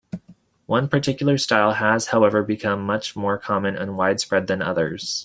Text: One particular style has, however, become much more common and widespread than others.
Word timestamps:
One 0.65 0.87
particular 0.87 1.37
style 1.37 1.73
has, 1.73 2.07
however, 2.07 2.41
become 2.41 2.83
much 2.83 3.15
more 3.15 3.37
common 3.37 3.75
and 3.75 3.95
widespread 3.95 4.47
than 4.47 4.63
others. 4.63 5.19